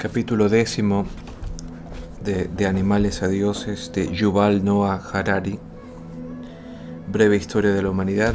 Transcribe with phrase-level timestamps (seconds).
[0.00, 1.04] Capítulo décimo
[2.24, 5.58] de, Animales a Dioses de Yuval Noah Harari.
[7.12, 8.34] Breve historia de la humanidad.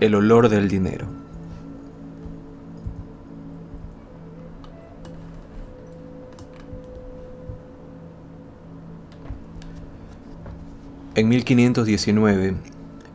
[0.00, 1.06] El olor del dinero.
[11.14, 12.54] En 1519,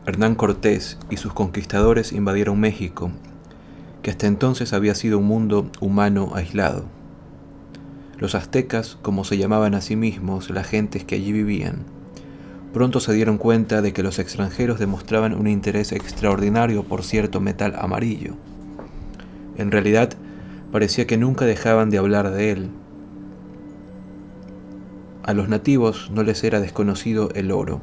[0.06, 3.10] Hernán Cortés y sus conquistadores invadieron México,
[4.06, 6.84] que hasta entonces había sido un mundo humano aislado.
[8.18, 11.78] Los aztecas, como se llamaban a sí mismos las gentes que allí vivían,
[12.72, 17.74] pronto se dieron cuenta de que los extranjeros demostraban un interés extraordinario por cierto metal
[17.76, 18.34] amarillo.
[19.56, 20.10] En realidad,
[20.70, 22.68] parecía que nunca dejaban de hablar de él.
[25.24, 27.80] A los nativos no les era desconocido el oro.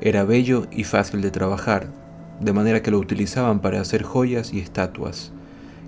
[0.00, 2.05] Era bello y fácil de trabajar,
[2.40, 5.32] de manera que lo utilizaban para hacer joyas y estatuas,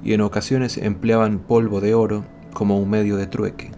[0.02, 3.70] y en ocasiones empleaban polvo de oro como un medio de trueque.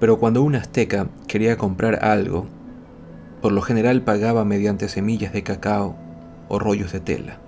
[0.00, 2.46] Pero cuando un azteca quería comprar algo,
[3.40, 5.96] por lo general pagaba mediante semillas de cacao
[6.48, 7.38] o rollos de tela.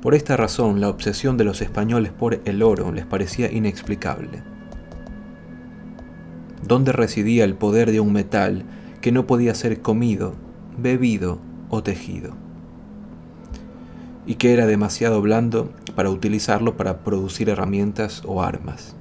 [0.00, 4.42] Por esta razón, la obsesión de los españoles por el oro les parecía inexplicable.
[6.66, 8.64] ¿Dónde residía el poder de un metal
[9.08, 10.34] que no podía ser comido,
[10.76, 11.38] bebido
[11.70, 12.34] o tejido?
[14.26, 18.96] Y que era demasiado blando para utilizarlo para producir herramientas o armas.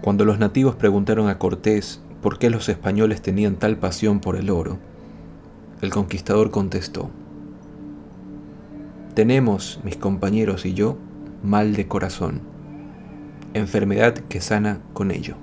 [0.00, 4.48] Cuando los nativos preguntaron a Cortés por qué los españoles tenían tal pasión por el
[4.48, 4.78] oro,
[5.82, 7.10] el conquistador contestó,
[9.12, 10.96] Tenemos, mis compañeros y yo,
[11.42, 12.55] mal de corazón,
[13.58, 15.36] enfermedad que sana con ello.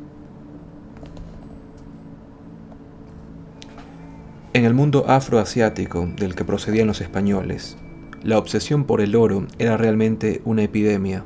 [4.54, 7.76] En el mundo afroasiático del que procedían los españoles,
[8.22, 11.24] la obsesión por el oro era realmente una epidemia.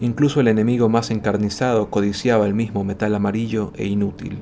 [0.00, 4.40] Incluso el enemigo más encarnizado codiciaba el mismo metal amarillo e inútil.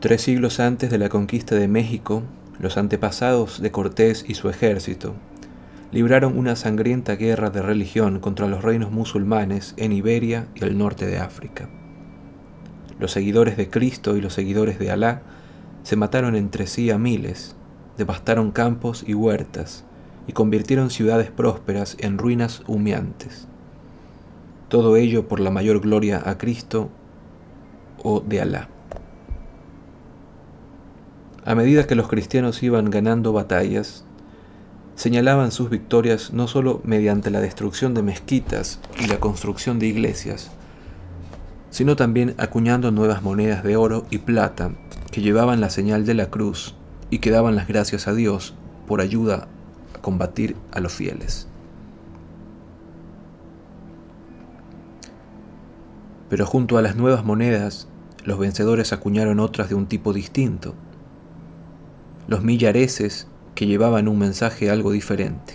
[0.00, 2.22] Tres siglos antes de la conquista de México,
[2.58, 5.14] los antepasados de Cortés y su ejército
[5.92, 11.06] libraron una sangrienta guerra de religión contra los reinos musulmanes en Iberia y el norte
[11.06, 11.68] de África.
[12.98, 15.22] Los seguidores de Cristo y los seguidores de Alá
[15.82, 17.54] se mataron entre sí a miles,
[17.98, 19.84] devastaron campos y huertas
[20.26, 23.46] y convirtieron ciudades prósperas en ruinas humeantes.
[24.68, 26.90] Todo ello por la mayor gloria a Cristo
[28.02, 28.68] o de Alá.
[31.44, 34.05] A medida que los cristianos iban ganando batallas,
[34.96, 40.50] señalaban sus victorias no solo mediante la destrucción de mezquitas y la construcción de iglesias,
[41.70, 44.72] sino también acuñando nuevas monedas de oro y plata
[45.12, 46.74] que llevaban la señal de la cruz
[47.10, 48.54] y que daban las gracias a Dios
[48.86, 49.48] por ayuda
[49.94, 51.46] a combatir a los fieles.
[56.30, 57.86] Pero junto a las nuevas monedas,
[58.24, 60.74] los vencedores acuñaron otras de un tipo distinto,
[62.26, 65.54] los millareses que llevaban un mensaje algo diferente.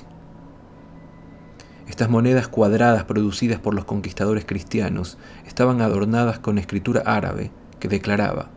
[1.87, 8.49] Estas monedas cuadradas producidas por los conquistadores cristianos estaban adornadas con escritura árabe que declaraba,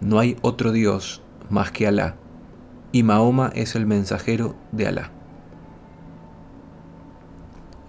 [0.00, 2.16] no hay otro Dios más que Alá,
[2.90, 5.10] y Mahoma es el mensajero de Alá.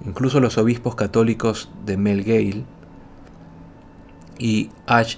[0.06, 2.66] Incluso los obispos católicos de Melgale
[4.38, 5.18] y Ash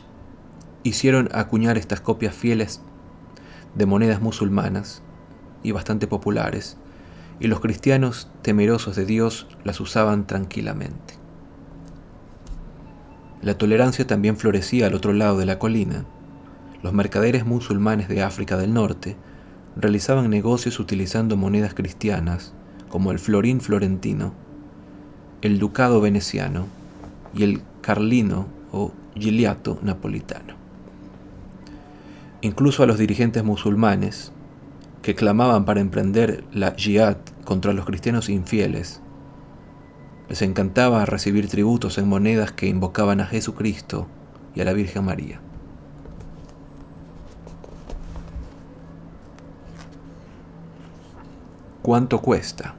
[0.84, 2.82] hicieron acuñar estas copias fieles
[3.74, 5.02] de monedas musulmanas
[5.66, 6.78] y bastante populares,
[7.40, 11.16] y los cristianos temerosos de Dios las usaban tranquilamente.
[13.42, 16.06] La tolerancia también florecía al otro lado de la colina.
[16.82, 19.18] Los mercaderes musulmanes de África del Norte
[19.76, 22.54] realizaban negocios utilizando monedas cristianas
[22.90, 24.34] como el florín florentino,
[25.42, 26.68] el ducado veneciano
[27.34, 30.54] y el carlino o giliato napolitano.
[32.42, 34.32] Incluso a los dirigentes musulmanes,
[35.06, 39.02] que clamaban para emprender la jihad contra los cristianos infieles,
[40.28, 44.08] les encantaba recibir tributos en monedas que invocaban a Jesucristo
[44.56, 45.40] y a la Virgen María.
[51.84, 52.74] ¿Cuánto cuesta?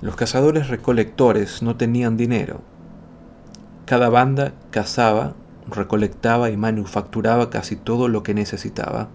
[0.00, 2.62] Los cazadores recolectores no tenían dinero.
[3.86, 5.34] Cada banda cazaba
[5.70, 9.08] recolectaba y manufacturaba casi todo lo que necesitaba,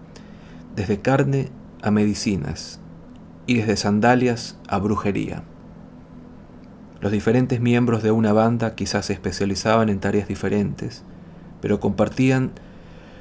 [0.74, 1.50] desde carne
[1.82, 2.80] a medicinas
[3.46, 5.42] y desde sandalias a brujería.
[7.00, 11.04] Los diferentes miembros de una banda quizás se especializaban en tareas diferentes,
[11.60, 12.52] pero compartían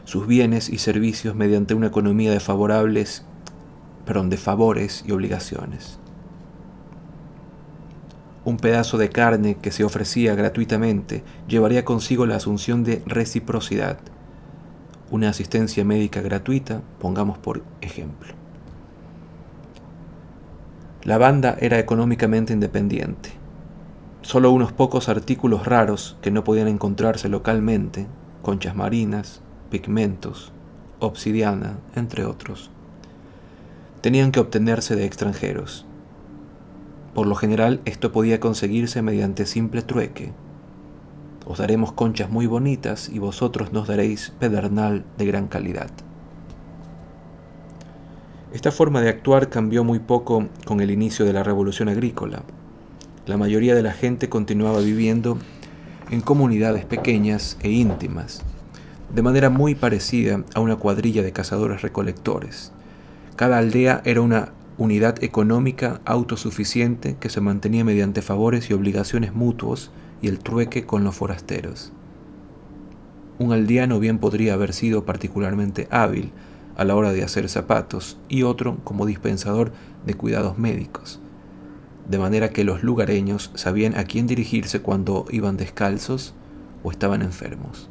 [0.06, 3.26] sus bienes y servicios mediante una economía de favorables,
[4.06, 6.00] perdón, de favores y obligaciones.
[8.46, 13.98] Un pedazo de carne que se ofrecía gratuitamente llevaría consigo la asunción de reciprocidad,
[15.10, 18.34] una asistencia médica gratuita, pongamos por ejemplo.
[21.04, 23.32] La banda era económicamente independiente.
[24.22, 28.08] Solo unos pocos artículos raros que no podían encontrarse localmente,
[28.42, 30.52] conchas marinas, pigmentos,
[31.00, 32.72] obsidiana, entre otros,
[34.02, 35.86] tenían que obtenerse de extranjeros.
[37.16, 40.34] Por lo general esto podía conseguirse mediante simple trueque.
[41.48, 45.90] Os daremos conchas muy bonitas y vosotros nos daréis pedernal de gran calidad.
[48.52, 52.44] Esta forma de actuar cambió muy poco con el inicio de la revolución agrícola.
[53.26, 55.38] La mayoría de la gente continuaba viviendo
[56.12, 58.42] en comunidades pequeñas e íntimas,
[59.14, 62.74] de manera muy parecida a una cuadrilla de cazadores recolectores.
[63.38, 69.92] Cada aldea era una unidad económica autosuficiente que se mantenía mediante favores y obligaciones mutuos
[70.22, 71.94] y el trueque con los forasteros.
[73.40, 76.32] Un aldeano bien podría haber sido particularmente hábil
[76.78, 79.72] a la hora de hacer zapatos y otro como dispensador
[80.06, 81.20] de cuidados médicos,
[82.10, 86.34] de manera que los lugareños sabían a quién dirigirse cuando iban descalzos
[86.84, 87.90] o estaban enfermos.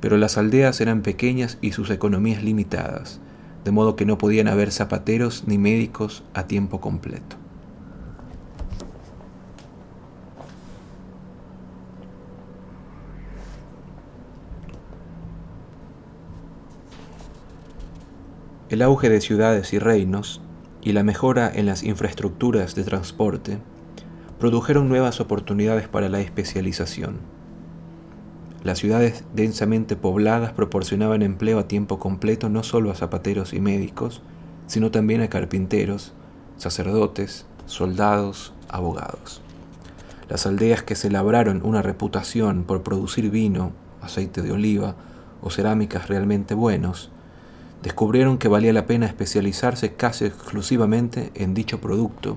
[0.00, 3.20] Pero las aldeas eran pequeñas y sus economías limitadas,
[3.66, 7.34] de modo que no podían haber zapateros ni médicos a tiempo completo.
[18.68, 20.40] El auge de ciudades y reinos
[20.80, 23.58] y la mejora en las infraestructuras de transporte
[24.38, 27.35] produjeron nuevas oportunidades para la especialización.
[28.66, 34.22] Las ciudades densamente pobladas proporcionaban empleo a tiempo completo no solo a zapateros y médicos,
[34.66, 36.14] sino también a carpinteros,
[36.56, 39.40] sacerdotes, soldados, abogados.
[40.28, 43.70] Las aldeas que se labraron una reputación por producir vino,
[44.02, 44.96] aceite de oliva
[45.42, 47.12] o cerámicas realmente buenos,
[47.84, 52.36] descubrieron que valía la pena especializarse casi exclusivamente en dicho producto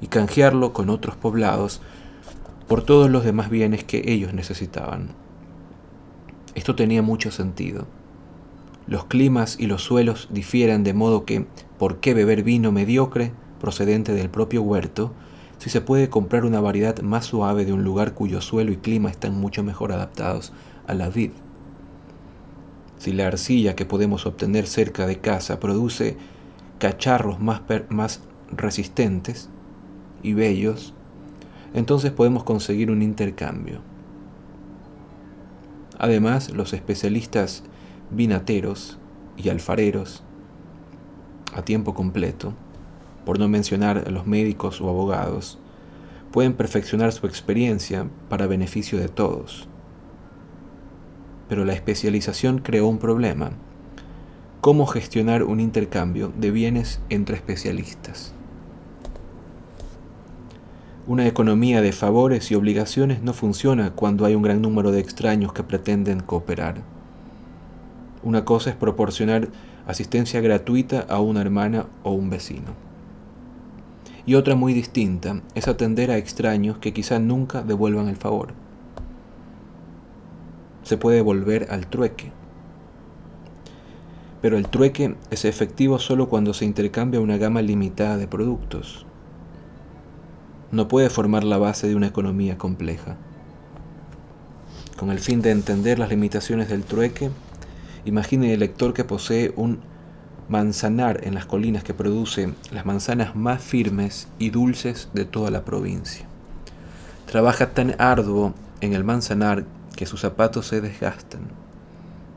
[0.00, 1.80] y canjearlo con otros poblados
[2.68, 5.23] por todos los demás bienes que ellos necesitaban.
[6.54, 7.86] Esto tenía mucho sentido.
[8.86, 11.46] Los climas y los suelos difieren de modo que,
[11.78, 15.12] ¿por qué beber vino mediocre procedente del propio huerto
[15.58, 19.10] si se puede comprar una variedad más suave de un lugar cuyo suelo y clima
[19.10, 20.52] están mucho mejor adaptados
[20.86, 21.30] a la vid?
[22.98, 26.16] Si la arcilla que podemos obtener cerca de casa produce
[26.78, 28.20] cacharros más, más
[28.54, 29.48] resistentes
[30.22, 30.92] y bellos,
[31.72, 33.80] entonces podemos conseguir un intercambio.
[35.98, 37.62] Además, los especialistas
[38.10, 38.98] vinateros
[39.36, 40.22] y alfareros
[41.54, 42.52] a tiempo completo,
[43.24, 45.58] por no mencionar los médicos o abogados,
[46.32, 49.68] pueden perfeccionar su experiencia para beneficio de todos
[51.48, 53.52] pero la especialización creó un problema.
[54.60, 58.32] ¿Cómo gestionar un intercambio de bienes entre especialistas?
[61.06, 65.52] Una economía de favores y obligaciones no funciona cuando hay un gran número de extraños
[65.52, 66.76] que pretenden cooperar.
[68.22, 69.48] Una cosa es proporcionar
[69.86, 72.72] asistencia gratuita a una hermana o un vecino.
[74.24, 78.54] Y otra muy distinta es atender a extraños que quizá nunca devuelvan el favor
[80.84, 82.30] se puede volver al trueque.
[84.40, 89.06] Pero el trueque es efectivo solo cuando se intercambia una gama limitada de productos.
[90.72, 93.16] No puede formar la base de una economía compleja.
[94.96, 97.30] Con el fin de entender las limitaciones del trueque,
[98.04, 99.80] imagine el lector que posee un
[100.48, 105.64] manzanar en las colinas que produce las manzanas más firmes y dulces de toda la
[105.64, 106.26] provincia.
[107.26, 109.64] Trabaja tan arduo en el manzanar
[109.96, 111.42] que sus zapatos se desgastan.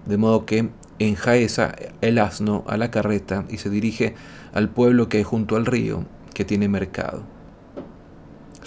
[0.05, 0.69] De modo que
[0.99, 4.15] enjaeza el asno a la carreta y se dirige
[4.53, 7.23] al pueblo que hay junto al río, que tiene mercado.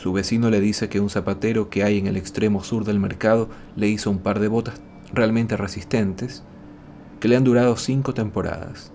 [0.01, 3.51] Su vecino le dice que un zapatero que hay en el extremo sur del mercado
[3.77, 4.81] le hizo un par de botas
[5.13, 6.43] realmente resistentes
[7.21, 8.93] que le han durado cinco temporadas.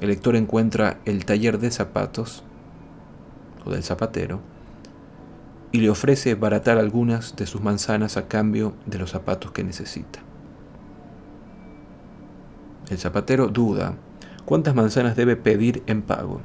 [0.00, 2.44] El lector encuentra el taller de zapatos,
[3.66, 4.40] o del zapatero,
[5.70, 10.20] y le ofrece baratar algunas de sus manzanas a cambio de los zapatos que necesita.
[12.88, 13.96] El zapatero duda
[14.46, 16.40] cuántas manzanas debe pedir en pago.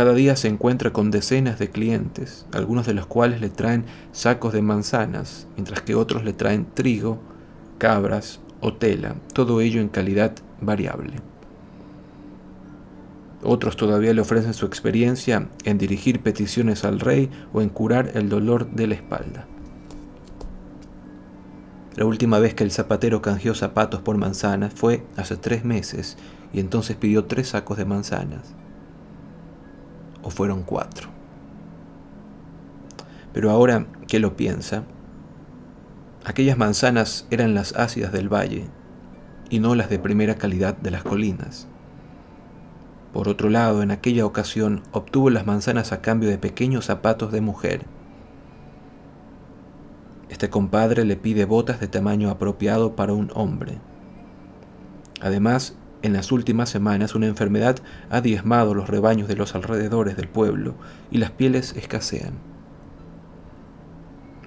[0.00, 4.54] Cada día se encuentra con decenas de clientes, algunos de los cuales le traen sacos
[4.54, 7.18] de manzanas, mientras que otros le traen trigo,
[7.76, 11.16] cabras o tela, todo ello en calidad variable.
[13.42, 18.30] Otros todavía le ofrecen su experiencia en dirigir peticiones al rey o en curar el
[18.30, 19.46] dolor de la espalda.
[21.96, 26.16] La última vez que el zapatero canjeó zapatos por manzanas fue hace tres meses
[26.54, 28.54] y entonces pidió tres sacos de manzanas.
[30.22, 31.08] O fueron cuatro.
[33.32, 34.84] Pero ahora que lo piensa,
[36.24, 38.66] aquellas manzanas eran las ácidas del valle
[39.48, 41.66] y no las de primera calidad de las colinas.
[43.12, 47.40] Por otro lado, en aquella ocasión obtuvo las manzanas a cambio de pequeños zapatos de
[47.40, 47.86] mujer.
[50.28, 53.80] Este compadre le pide botas de tamaño apropiado para un hombre.
[55.20, 57.76] Además, en las últimas semanas una enfermedad
[58.10, 60.74] ha diezmado los rebaños de los alrededores del pueblo
[61.10, 62.32] y las pieles escasean.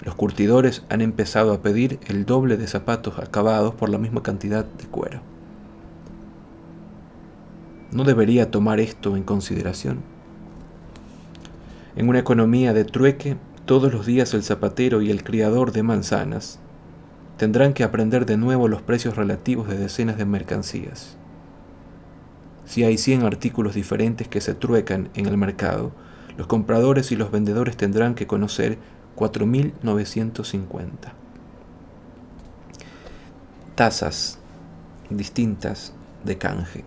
[0.03, 4.65] Los curtidores han empezado a pedir el doble de zapatos acabados por la misma cantidad
[4.65, 5.21] de cuero.
[7.91, 9.99] ¿No debería tomar esto en consideración?
[11.95, 16.59] En una economía de trueque, todos los días el zapatero y el criador de manzanas
[17.37, 21.17] tendrán que aprender de nuevo los precios relativos de decenas de mercancías.
[22.65, 25.93] Si hay 100 artículos diferentes que se truecan en el mercado,
[26.37, 28.77] los compradores y los vendedores tendrán que conocer
[29.15, 30.89] 4.950.
[33.75, 34.39] Tasas
[35.09, 35.93] distintas
[36.23, 36.83] de canje.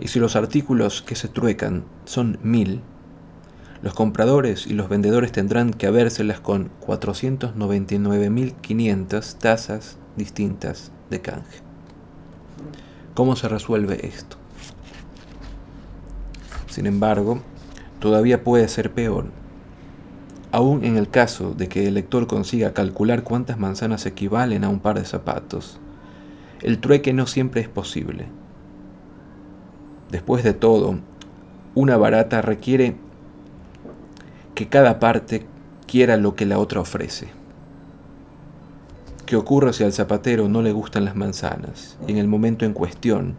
[0.00, 2.82] Y si los artículos que se truecan son mil,
[3.82, 11.67] los compradores y los vendedores tendrán que habérselas con 499.500 tasas distintas de canje.
[13.18, 14.36] ¿Cómo se resuelve esto?
[16.68, 17.40] Sin embargo,
[17.98, 19.24] todavía puede ser peor.
[20.52, 24.78] Aún en el caso de que el lector consiga calcular cuántas manzanas equivalen a un
[24.78, 25.80] par de zapatos,
[26.62, 28.26] el trueque no siempre es posible
[30.12, 31.00] Después de todo,
[31.74, 32.94] una barata requiere
[34.54, 35.44] que cada parte
[35.88, 37.37] quiera lo que la otra ofrece.
[39.28, 42.72] ¿Qué ocurre si al zapatero no le gustan las manzanas y en el momento en
[42.72, 43.34] cuestión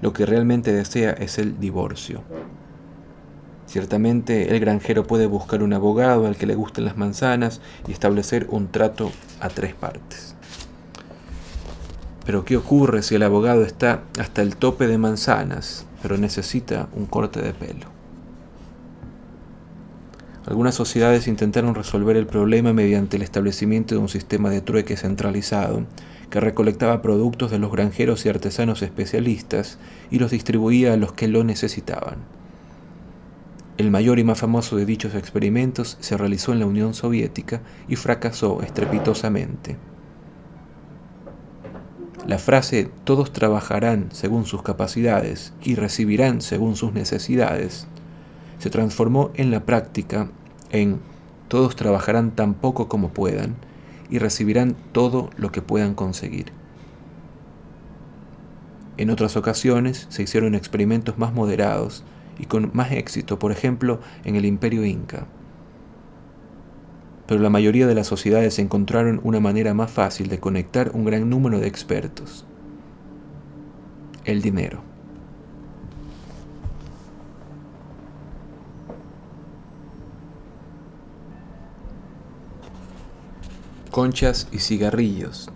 [0.00, 2.22] lo que realmente desea es el divorcio?
[3.66, 8.46] Ciertamente el granjero puede buscar un abogado al que le gusten las manzanas y establecer
[8.50, 10.36] un trato a tres partes.
[12.24, 17.06] Pero ¿qué ocurre si el abogado está hasta el tope de manzanas pero necesita un
[17.06, 18.01] corte de pelo.
[20.46, 25.84] Algunas sociedades intentaron resolver el problema mediante el establecimiento de un sistema de trueque centralizado
[26.30, 29.78] que recolectaba productos de los granjeros y artesanos especialistas
[30.10, 32.16] y los distribuía a los que lo necesitaban.
[33.78, 37.96] El mayor y más famoso de dichos experimentos se realizó en la Unión Soviética y
[37.96, 39.76] fracasó estrepitosamente.
[42.26, 47.86] La frase todos trabajarán según sus capacidades y recibirán según sus necesidades
[48.62, 50.30] se transformó en la práctica
[50.70, 51.00] en
[51.48, 53.56] todos trabajarán tan poco como puedan
[54.08, 56.52] y recibirán todo lo que puedan conseguir.
[58.98, 62.04] En otras ocasiones se hicieron experimentos más moderados
[62.38, 65.26] y con más éxito, por ejemplo, en el imperio inca
[67.26, 71.30] pero la mayoría de las sociedades encontraron una manera más fácil de conectar un gran
[71.30, 72.44] número de expertos.
[74.24, 74.91] El dinero.
[83.92, 85.50] Conchas y cigarrillos.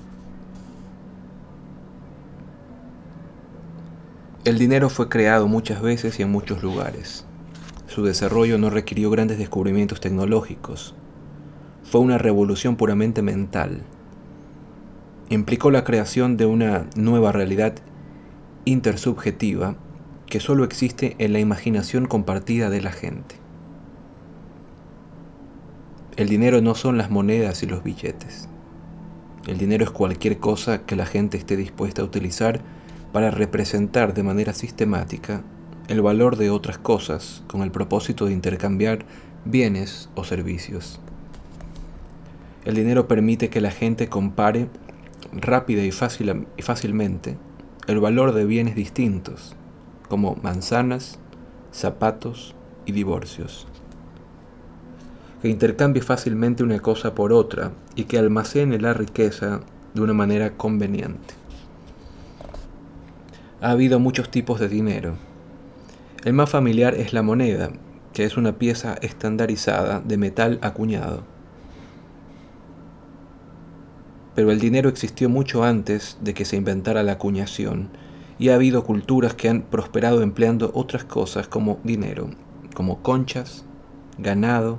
[4.44, 7.24] El dinero fue creado muchas veces y en muchos lugares.
[7.86, 10.94] Su desarrollo no requirió grandes descubrimientos tecnológicos,
[11.82, 13.80] fue una revolución puramente mental.
[15.30, 17.72] Implicó la creación de una nueva realidad
[18.66, 19.76] intersubjetiva
[20.26, 23.45] que solo existe en la imaginación compartida de la gente.
[26.16, 28.48] El dinero no son las monedas y los billetes.
[29.46, 32.62] El dinero es cualquier cosa que la gente esté dispuesta a utilizar
[33.12, 35.42] para representar de manera sistemática
[35.88, 39.04] el valor de otras cosas con el propósito de intercambiar
[39.44, 41.00] bienes o servicios.
[42.64, 44.68] El dinero permite que la gente compare
[45.32, 47.36] rápida y, fácil, y fácilmente
[47.88, 49.54] el valor de bienes distintos,
[50.08, 51.18] como manzanas,
[51.72, 52.54] zapatos
[52.86, 53.68] y divorcios.
[55.42, 59.60] Que intercambie fácilmente una cosa por otra y que almacene la riqueza
[59.94, 61.34] de una manera conveniente.
[63.60, 65.14] Ha habido muchos tipos de dinero.
[66.24, 67.70] El más familiar es la moneda,
[68.12, 71.22] que es una pieza estandarizada de metal acuñado.
[74.34, 77.88] Pero el dinero existió mucho antes de que se inventara la acuñación,
[78.38, 82.28] y ha habido culturas que han prosperado empleando otras cosas como dinero,
[82.74, 83.64] como conchas,
[84.18, 84.78] ganado,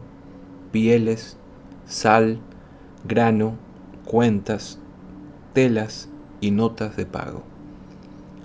[0.77, 1.37] pieles,
[1.87, 2.37] sal,
[3.03, 3.55] grano,
[4.05, 4.77] cuentas,
[5.53, 6.07] telas
[6.39, 7.41] y notas de pago.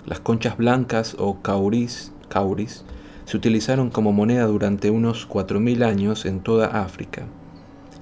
[0.07, 2.87] Las conchas blancas o cauris, cauris
[3.27, 7.27] se utilizaron como moneda durante unos 4.000 años en toda África,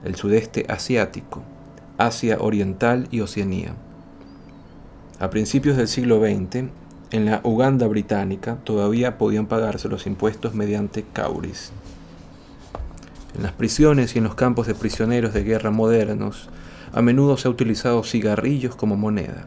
[0.05, 1.43] el sudeste asiático,
[1.99, 3.75] Asia Oriental y Oceanía.
[5.19, 6.67] A principios del siglo XX,
[7.11, 11.73] en la Uganda británica todavía podían pagarse los impuestos mediante cauris.
[13.37, 16.49] En las prisiones y en los campos de prisioneros de guerra modernos,
[16.93, 19.47] a menudo se ha utilizado cigarrillos como moneda.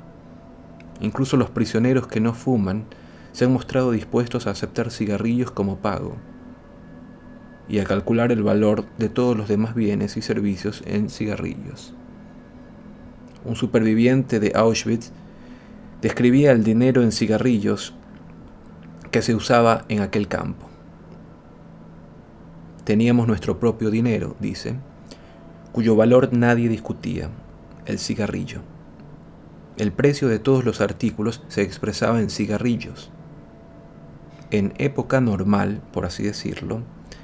[1.02, 2.86] Incluso los prisioneros que no fuman
[3.34, 6.16] se han mostrado dispuestos a aceptar cigarrillos como pago
[7.68, 11.94] y a calcular el valor de todos los demás bienes y servicios en cigarrillos.
[13.44, 15.12] Un superviviente de Auschwitz
[16.02, 17.94] describía el dinero en cigarrillos
[19.12, 20.73] que se usaba en aquel campo.
[22.84, 24.76] Teníamos nuestro propio dinero, dice,
[25.72, 27.30] cuyo valor nadie discutía,
[27.86, 28.60] el cigarrillo.
[29.78, 33.10] El precio de todos los artículos se expresaba en cigarrillos.
[34.52, 36.82] En época normal, por así decirlo,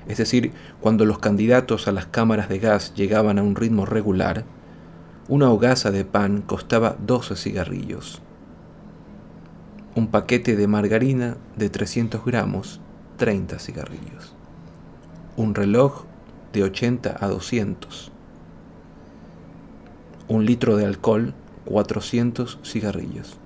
[0.07, 4.45] es decir, cuando los candidatos a las cámaras de gas llegaban a un ritmo regular,
[5.27, 8.21] una hogaza de pan costaba 12 cigarrillos.
[9.93, 12.79] Un paquete de margarina de 300 gramos,
[13.17, 14.38] 30 cigarrillos.
[15.39, 16.03] Un reloj
[16.51, 18.11] de 80 a 200
[20.27, 23.37] un litro de alcohol, 400 cigarrillos.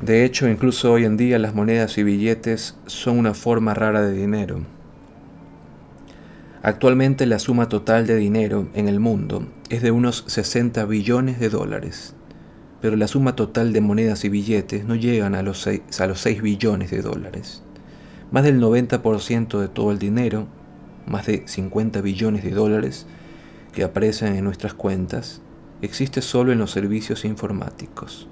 [0.00, 4.12] De hecho, incluso hoy en día las monedas y billetes son una forma rara de
[4.12, 4.60] dinero.
[6.62, 11.50] Actualmente la suma total de dinero en el mundo es de unos 60 billones de
[11.50, 12.14] dólares,
[12.80, 16.20] pero la suma total de monedas y billetes no llegan a los 6, a los
[16.20, 17.62] 6 billones de dólares.
[18.30, 20.46] Más del 90% de todo el dinero,
[21.06, 23.06] más de 50 billones de dólares
[23.72, 25.40] que aparecen en nuestras cuentas,
[25.82, 28.28] existe solo en los servicios informáticos.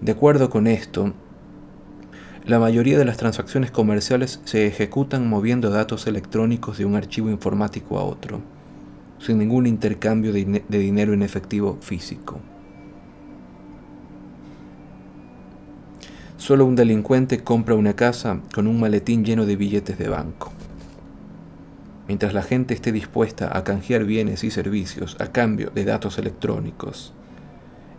[0.00, 1.12] De acuerdo con esto,
[2.44, 8.00] la mayoría de las transacciones comerciales se ejecutan moviendo datos electrónicos de un archivo informático
[8.00, 8.40] a otro,
[9.22, 12.40] sin ningún intercambio de, dinero en efectivo físico.
[16.36, 20.52] Solo un delincuente compra una casa con un maletín lleno de billetes de banco.
[22.08, 27.14] Mientras la gente esté dispuesta a canjear bienes y servicios a cambio de datos electrónicos,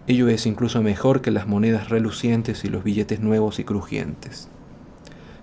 [0.08, 4.50] ello es incluso mejor que las monedas relucientes y los billetes nuevos y crujientes.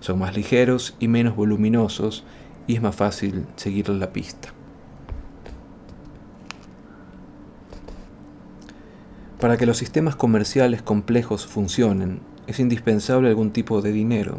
[0.00, 2.24] Son más ligeros y menos voluminosos
[2.66, 4.59] y es más fácil seguir la pista.
[9.40, 14.38] Para que los sistemas comerciales complejos funcionen, es indispensable algún tipo de dinero.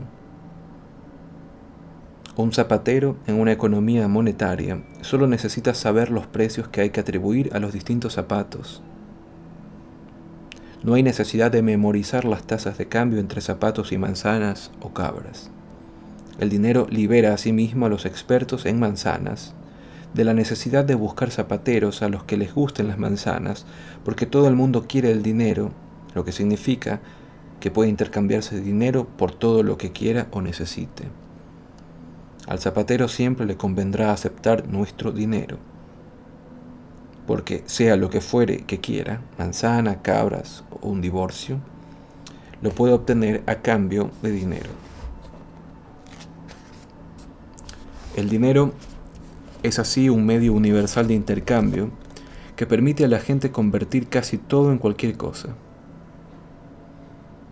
[2.36, 7.50] Un zapatero en una economía monetaria solo necesita saber los precios que hay que atribuir
[7.54, 8.84] a los distintos zapatos.
[10.84, 15.50] No hay necesidad de memorizar las tasas de cambio entre zapatos y manzanas o cabras.
[16.40, 19.56] El dinero libera a sí mismo a los expertos en manzanas
[20.14, 23.66] de la necesidad de buscar zapateros a los que les gusten las manzanas,
[24.04, 25.72] porque todo el mundo quiere el dinero,
[26.14, 27.00] lo que significa
[27.60, 31.06] que puede intercambiarse dinero por todo lo que quiera o necesite.
[32.48, 35.58] Al zapatero siempre le convendrá aceptar nuestro dinero,
[37.28, 41.60] porque sea lo que fuere que quiera, manzana, cabras o un divorcio,
[42.62, 44.70] lo puede obtener a cambio de dinero.
[48.16, 48.74] El dinero
[49.64, 51.90] es así un medio universal de intercambio
[52.56, 55.50] que permite a la gente convertir casi todo en cualquier cosa.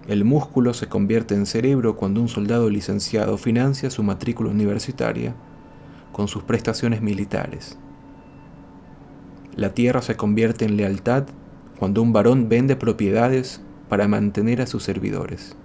[0.07, 5.35] El músculo se convierte en cerebro cuando un soldado licenciado financia su matrícula universitaria
[6.11, 7.77] con sus prestaciones militares.
[9.55, 11.25] La tierra se convierte en lealtad
[11.77, 15.55] cuando un varón vende propiedades para mantener a sus servidores.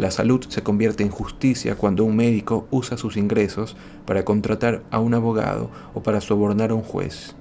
[0.00, 4.98] La salud se convierte en justicia cuando un médico usa sus ingresos para contratar a
[4.98, 7.34] un abogado o para sobornar a un juez.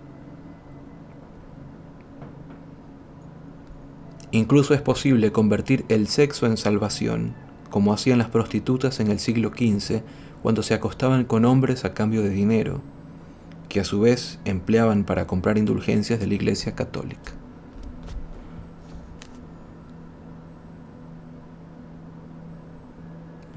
[4.32, 7.34] Incluso es posible convertir el sexo en salvación,
[7.70, 10.02] como hacían las prostitutas en el siglo XV
[10.44, 12.82] cuando se acostaban con hombres a cambio de dinero,
[13.70, 17.39] que a su vez empleaban para comprar indulgencias de la Iglesia Católica.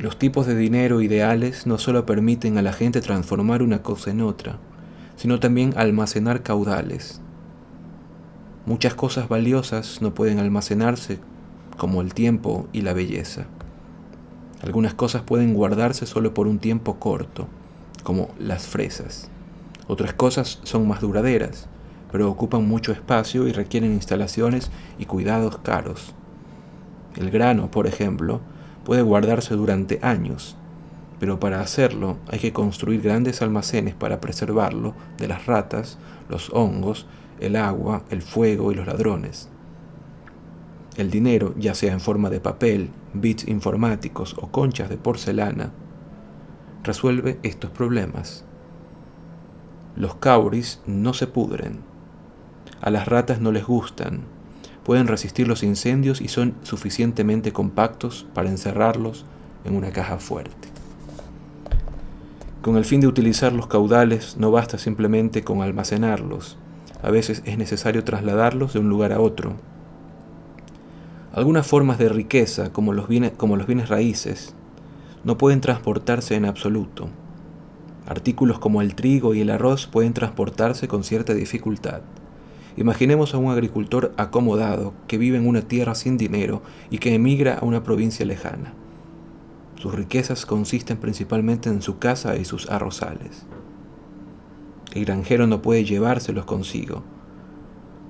[0.02, 4.20] Los tipos de dinero ideales no solo permiten a la gente transformar una cosa en
[4.20, 4.58] otra,
[5.14, 7.20] sino también almacenar caudales.
[8.66, 11.20] Muchas cosas valiosas no pueden almacenarse
[11.76, 13.44] como el tiempo y la belleza.
[14.64, 17.46] Algunas cosas pueden guardarse solo por un tiempo corto,
[18.02, 19.30] como las fresas.
[19.86, 21.68] Otras cosas son más duraderas,
[22.10, 26.12] pero ocupan mucho espacio y requieren instalaciones y cuidados caros.
[27.14, 28.40] El grano, por ejemplo,
[28.84, 30.56] puede guardarse durante años,
[31.20, 37.06] pero para hacerlo hay que construir grandes almacenes para preservarlo de las ratas, los hongos,
[37.38, 39.48] el agua, el fuego y los ladrones.
[40.96, 45.70] El dinero, ya sea en forma de papel, bits informáticos o conchas de porcelana,
[46.82, 48.44] resuelve estos problemas.
[49.96, 51.80] Los cauris no se pudren.
[52.80, 54.22] A las ratas no les gustan.
[54.84, 59.24] Pueden resistir los incendios y son suficientemente compactos para encerrarlos
[59.64, 60.68] en una caja fuerte.
[62.62, 66.56] Con el fin de utilizar los caudales no basta simplemente con almacenarlos.
[67.02, 69.56] A veces es necesario trasladarlos de un lugar a otro,
[71.34, 74.54] algunas formas de riqueza, como los, bienes, raíces,
[75.24, 77.08] no pueden transportarse en absoluto.
[78.06, 82.02] Artículos como el trigo y el arroz pueden transportarse con cierta dificultad.
[82.76, 87.58] Imaginemos a un agricultor acomodado que vive en una tierra sin dinero y que emigra
[87.58, 88.74] a una provincia lejana.
[89.76, 93.46] Sus riquezas consisten principalmente en su casa y sus arrozales.
[94.94, 97.02] El granjero no puede llevárselos consigo,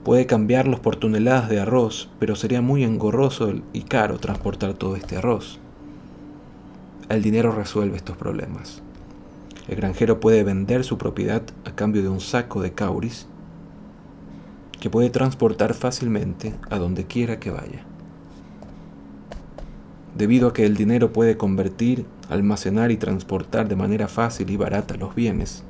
[0.05, 5.17] Puede cambiarlos por toneladas de arroz, pero sería muy engorroso y caro transportar todo este
[5.17, 5.61] arroz.
[7.09, 8.83] El dinero resuelve estos problemas.
[9.69, 13.29] El granjero puede vender su propiedad a cambio de un saco de cauris
[14.83, 17.85] que puede transportar fácilmente a donde quiera que vaya.
[20.19, 24.97] Debido a que el dinero puede convertir, almacenar y transportar de manera fácil y barata
[24.97, 25.63] los bienes,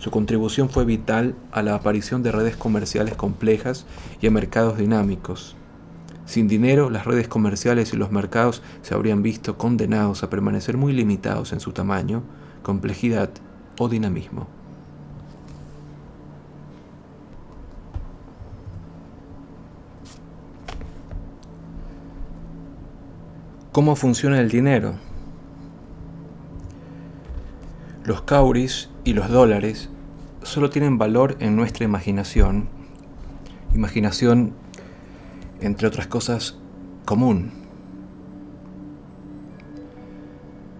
[0.00, 3.86] su contribución fue vital a la aparición de redes comerciales complejas
[4.20, 5.56] y a mercados dinámicos.
[6.26, 10.92] Sin dinero, las redes comerciales y los mercados se habrían visto condenados a permanecer muy
[10.92, 12.22] limitados en su tamaño,
[12.62, 13.30] complejidad
[13.78, 14.55] o dinamismo.
[23.76, 24.94] ¿Cómo funciona el dinero?
[28.04, 29.90] Los cauris y los dólares
[30.42, 32.70] solo tienen valor en nuestra imaginación.
[33.74, 34.54] Imaginación,
[35.60, 36.56] entre otras cosas,
[37.04, 37.50] común.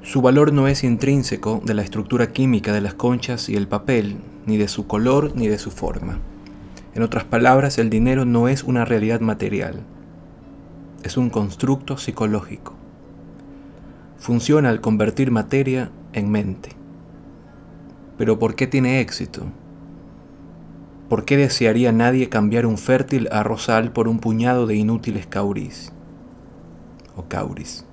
[0.01, 4.21] Su valor no es intrínseco de la estructura química de las conchas y el papel,
[4.47, 6.19] ni de su color ni de su forma.
[6.95, 9.83] En otras palabras, el dinero no es una realidad material,
[11.03, 12.86] es un constructo psicológico.
[14.19, 16.71] Funciona al convertir materia en mente.
[18.19, 19.45] Pero ¿por qué tiene éxito?
[21.09, 25.93] ¿Por qué desearía nadie cambiar un fértil arrozal por un puñado de inútiles cauris?
[27.15, 27.85] O cauris.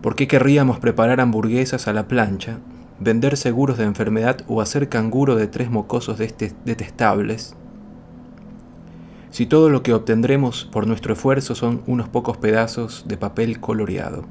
[0.00, 2.58] ¿Por qué querríamos preparar hamburguesas a la plancha,
[3.00, 7.56] vender seguros de enfermedad o hacer canguro de tres mocosos detestables?
[9.30, 14.24] Si todo lo que obtendremos por nuestro esfuerzo son unos pocos pedazos de papel coloreado.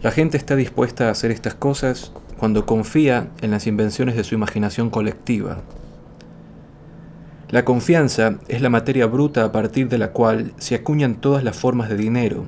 [0.00, 4.36] La gente está dispuesta a hacer estas cosas cuando confía en las invenciones de su
[4.36, 5.62] imaginación colectiva.
[7.50, 11.56] La confianza es la materia bruta a partir de la cual se acuñan todas las
[11.56, 12.44] formas de dinero.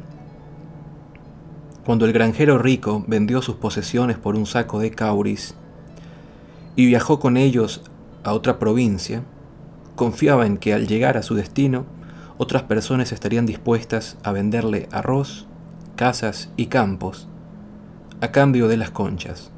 [1.84, 5.56] Cuando el granjero rico vendió sus posesiones por un saco de cauris
[6.76, 7.82] y viajó con ellos
[8.22, 9.24] a otra provincia,
[9.96, 11.84] confiaba en que al llegar a su destino,
[12.38, 15.48] otras personas estarían dispuestas a venderle arroz,
[15.96, 17.26] casas y campos
[18.20, 19.50] a cambio de las conchas.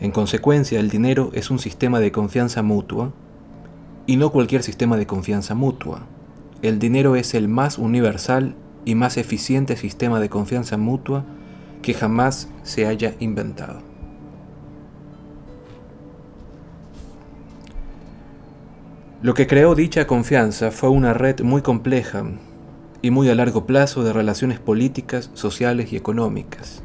[0.00, 3.12] En consecuencia, el dinero es un sistema de confianza mutua
[4.06, 6.02] y no cualquier sistema de confianza mutua.
[6.62, 8.54] El dinero es el más universal
[8.84, 11.24] y más eficiente sistema de confianza mutua
[11.82, 13.80] que jamás se haya inventado.
[19.22, 22.24] Lo que creó dicha confianza fue una red muy compleja
[23.02, 26.82] y muy a largo plazo de relaciones políticas, sociales y económicas.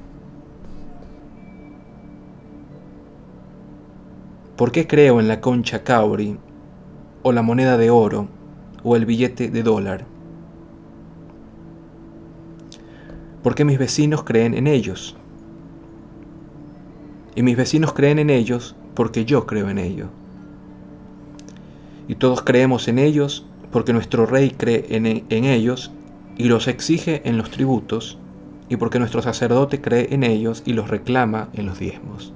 [4.61, 6.37] ¿Por qué creo en la concha cauri,
[7.23, 8.27] o la moneda de oro,
[8.83, 10.05] o el billete de dólar?
[13.41, 15.17] ¿Por qué mis vecinos creen en ellos?
[17.33, 20.09] Y mis vecinos creen en ellos porque yo creo en ellos.
[22.07, 25.91] Y todos creemos en ellos porque nuestro rey cree en, en ellos
[26.37, 28.19] y los exige en los tributos,
[28.69, 32.31] y porque nuestro sacerdote cree en ellos y los reclama en los diezmos.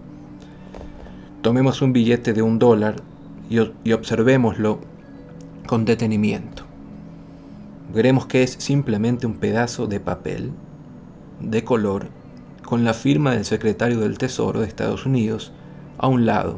[1.45, 2.95] Tomemos un billete de un dólar
[3.51, 4.79] y, observémoslo
[5.67, 6.63] con detenimiento.
[7.93, 10.53] Veremos que es simplemente un pedazo de papel
[11.39, 12.07] de color
[12.63, 15.51] con la firma del secretario del Tesoro de Estados Unidos
[15.99, 16.57] a un lado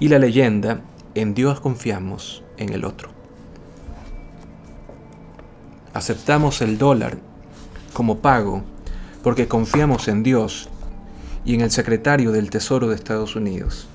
[0.00, 0.80] y la leyenda
[1.14, 3.10] en Dios confiamos en el otro.
[5.92, 7.18] Aceptamos el dólar
[7.92, 8.62] como pago
[9.22, 10.70] porque confiamos en Dios
[11.44, 13.90] y en el secretario del Tesoro de Estados Unidos.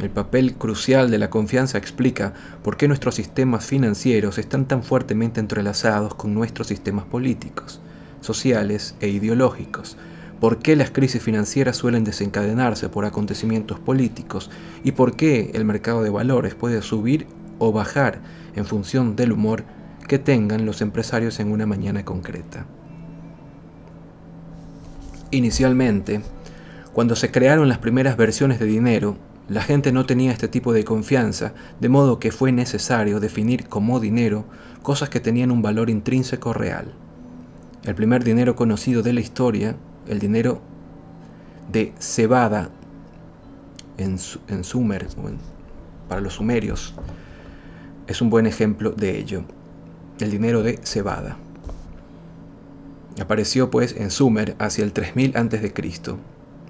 [0.00, 5.38] El papel crucial de la confianza explica por qué nuestros sistemas financieros están tan fuertemente
[5.38, 7.80] entrelazados con nuestros sistemas políticos,
[8.20, 9.96] sociales e ideológicos,
[10.40, 14.50] por qué las crisis financieras suelen desencadenarse por acontecimientos políticos
[14.82, 17.28] y por qué el mercado de valores puede subir
[17.60, 18.20] o bajar
[18.56, 19.64] en función del humor
[20.08, 22.66] que tengan los empresarios en una mañana concreta.
[25.30, 26.20] Inicialmente,
[26.92, 29.16] cuando se crearon las primeras versiones de dinero,
[29.48, 34.00] la gente no tenía este tipo de confianza, de modo que fue necesario definir como
[34.00, 34.44] dinero
[34.82, 36.92] cosas que tenían un valor intrínseco real.
[37.84, 39.76] El primer dinero conocido de la historia,
[40.08, 40.62] el dinero
[41.70, 42.70] de cebada
[43.98, 45.06] en, Sumer,
[46.08, 46.94] para los sumerios,
[48.06, 49.44] es un buen ejemplo de ello.
[50.20, 51.36] El dinero de cebada.
[53.20, 55.72] Apareció pues en Sumer hacia el 3000 a.C.,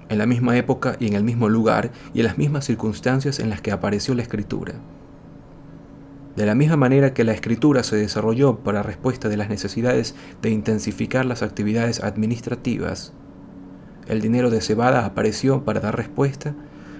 [0.09, 3.49] en la misma época y en el mismo lugar y en las mismas circunstancias en
[3.49, 4.75] las que apareció la escritura.
[6.35, 10.49] De la misma manera que la escritura se desarrolló para respuesta de las necesidades de
[10.49, 13.13] intensificar las actividades administrativas,
[14.07, 16.53] el dinero de cebada apareció para dar respuesta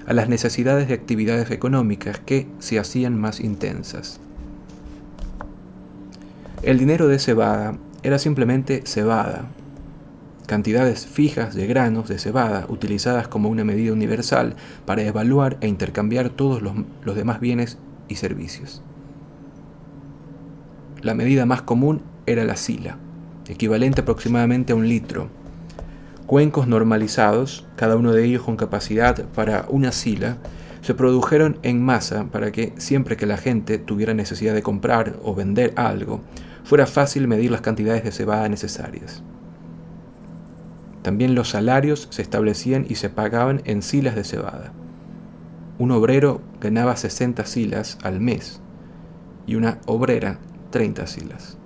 [0.08, 4.20] a las necesidades de actividades económicas que se hacían más intensas.
[6.64, 9.46] El dinero de cebada era simplemente cebada,
[10.46, 14.56] cantidades fijas de granos de cebada utilizadas como una medida universal
[14.86, 17.78] para evaluar e intercambiar todos los, los, demás bienes
[18.08, 18.82] y servicios.
[21.02, 22.98] La medida más común era la sila,
[23.48, 25.30] equivalente aproximadamente a un litro.
[26.26, 30.38] Cuencos normalizados, cada uno de ellos con capacidad para una sila,
[30.82, 35.34] se produjeron en masa para que siempre que la gente tuviera necesidad de comprar o
[35.34, 36.22] vender algo,
[36.64, 39.24] fuera fácil medir las cantidades de cebada necesarias.
[41.06, 44.74] También los salarios se establecían y se pagaban en silas de cebada.
[45.78, 48.60] Un obrero ganaba 60 silas al mes
[49.46, 50.40] y una obrera
[50.72, 51.60] 30 silas.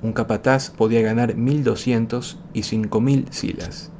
[0.00, 3.90] Un capataz podía ganar 1.200 y 5.000 silas.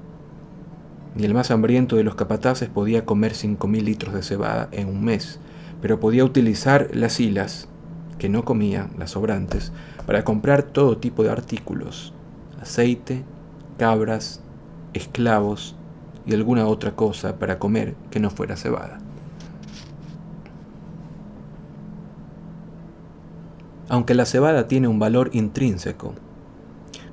[1.17, 5.05] Ni el más hambriento de los capataces podía comer 5.000 litros de cebada en un
[5.05, 5.41] mes,
[5.83, 7.67] pero podía utilizar las silas
[8.21, 9.73] que no comía, las sobrantes,
[10.07, 12.13] para comprar todo tipo de artículos,
[12.61, 13.25] aceite,
[13.79, 14.41] cabras,
[14.95, 15.77] esclavos
[16.27, 18.99] y alguna otra cosa para comer que no fuera cebada.
[23.89, 26.15] Aunque la cebada tiene un valor intrínseco,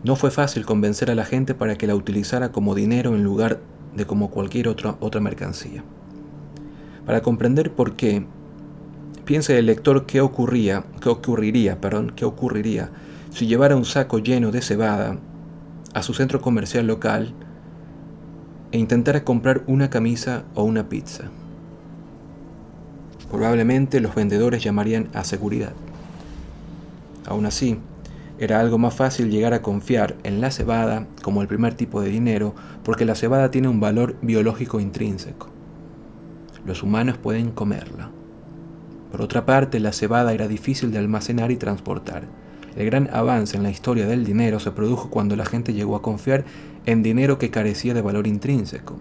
[0.03, 3.59] no fue fácil convencer a la gente para que la utilizara como dinero en lugar
[3.95, 5.83] de como cualquier otra, otra mercancía.
[7.05, 8.25] Para comprender por qué,
[9.25, 12.89] Piense el lector qué ocurría, qué ocurriría, perdón, qué ocurriría
[13.31, 15.17] si llevara un saco lleno de cebada
[15.93, 17.33] a su centro comercial local
[18.71, 21.25] e intentara comprar una camisa o una pizza.
[23.29, 25.73] Probablemente los vendedores llamarían a seguridad.
[27.25, 27.79] Aún así,
[28.39, 32.09] era algo más fácil llegar a confiar en la cebada como el primer tipo de
[32.09, 35.49] dinero porque la cebada tiene un valor biológico intrínseco.
[36.65, 38.09] Los humanos pueden comerla.
[39.11, 42.23] Por otra parte, la cebada era difícil de almacenar y transportar.
[42.75, 46.01] El gran avance en la historia del dinero se produjo cuando la gente llegó a
[46.01, 46.43] confiar
[46.85, 48.97] en dinero que carecía de valor intrínseco,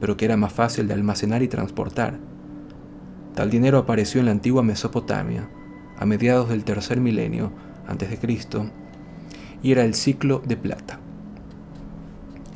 [0.00, 2.18] pero que era más fácil de almacenar y transportar.
[3.34, 5.48] Tal dinero apareció en la antigua Mesopotamia,
[5.98, 7.50] a mediados del tercer milenio
[7.86, 8.66] antes de Cristo,
[9.62, 11.00] y era el ciclo de plata.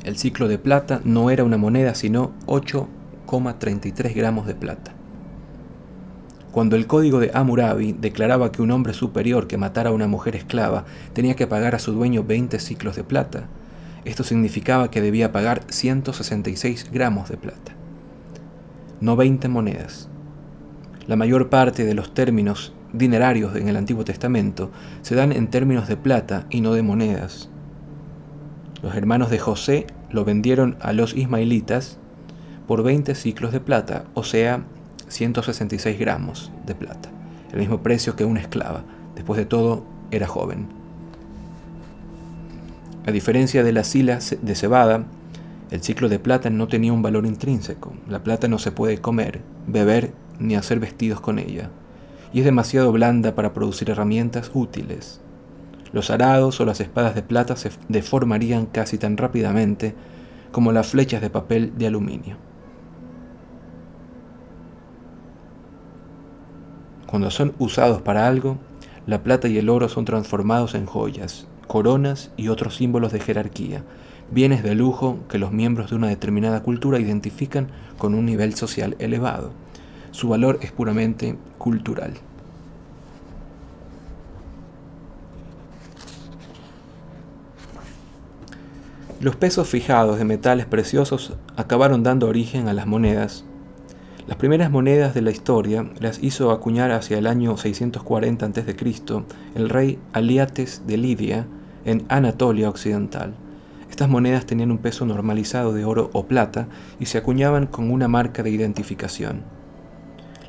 [0.03, 4.93] El ciclo de plata no era una moneda, sino 8,33 gramos de plata.
[6.51, 10.35] Cuando el código de Hammurabi declaraba que un hombre superior que matara a una mujer
[10.35, 13.43] esclava tenía que pagar a su dueño 20 ciclos de plata,
[14.05, 17.73] esto significaba que debía pagar 166 gramos de plata,
[18.99, 20.09] no 20 monedas.
[21.05, 24.71] La mayor parte de los términos dinerarios en el Antiguo Testamento
[25.03, 27.49] se dan en términos de plata y no de monedas.
[28.81, 31.99] Los hermanos de José lo vendieron a los ismaelitas
[32.67, 34.63] por 20 ciclos de plata, o sea,
[35.09, 37.09] 166 gramos de plata.
[37.51, 38.83] el mismo precio que una esclava.
[39.15, 40.67] Después de todo, era joven.
[43.05, 45.03] A diferencia de la sila de cebada,
[45.71, 47.93] el ciclo de plata no tenía un valor intrínseco.
[48.07, 51.69] La plata no se puede comer, beber ni hacer vestidos con ella,
[52.33, 55.21] y es demasiado blanda para producir herramientas útiles.
[55.91, 59.95] Los arados o las espadas de plata se deformarían casi tan rápidamente
[60.51, 62.48] como las flechas de papel de aluminio.
[67.09, 68.59] Cuando son usados para algo,
[69.07, 73.81] la plata y el oro son transformados en joyas, coronas y otros símbolos de jerarquía,
[74.29, 78.95] bienes de lujo que los miembros de una determinada cultura identifican con un nivel social
[78.99, 79.49] elevado.
[80.11, 82.13] Su valor es puramente cultural.
[89.19, 93.45] Los pesos fijados de metales preciosos acabaron dando origen a las monedas.
[94.27, 98.75] Las primeras monedas de la historia las hizo acuñar hacia el año 640 a.C.
[99.55, 101.47] el rey Aliates de Lidia
[101.85, 103.33] en Anatolia Occidental.
[103.89, 106.67] Estas monedas tenían un peso normalizado de oro o plata
[106.99, 109.41] y se acuñaban con una marca de identificación.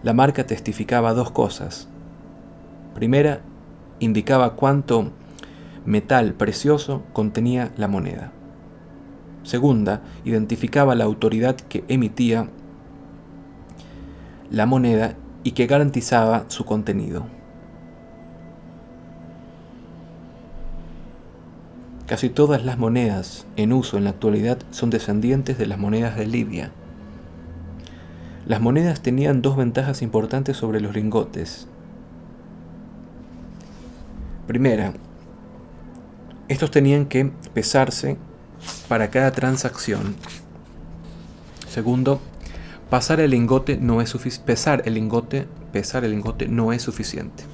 [0.02, 1.88] La marca testificaba dos cosas.
[2.94, 3.40] Primera,
[3.98, 5.10] indicaba cuánto
[5.86, 8.32] metal precioso contenía la moneda.
[9.42, 12.48] Segunda, identificaba la autoridad que emitía
[14.50, 17.26] la moneda y que garantizaba su contenido.
[22.06, 26.26] Casi todas las monedas en uso en la actualidad son descendientes de las monedas de
[26.26, 26.72] Libia.
[28.46, 31.68] Las monedas tenían dos ventajas importantes sobre los lingotes.
[34.48, 34.92] Primera,
[36.48, 38.16] estos tenían que pesarse
[38.88, 40.16] para cada transacción.
[41.68, 42.20] Segundo,
[42.90, 44.12] pasar el lingote no es
[44.44, 47.44] pesar el lingote, pesar el lingote no es suficiente.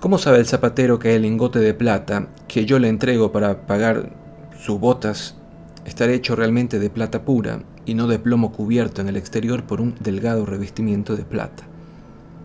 [0.00, 4.10] ¿Cómo sabe el zapatero que el lingote de plata que yo le entrego para pagar
[4.58, 5.36] sus botas
[5.84, 9.80] estará hecho realmente de plata pura y no de plomo cubierto en el exterior por
[9.80, 11.62] un delgado revestimiento de plata?